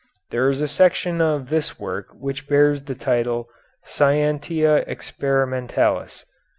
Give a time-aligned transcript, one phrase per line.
[0.31, 3.47] There is a section of this work which bears the title
[3.83, 6.25] "Scientia Experimentalis."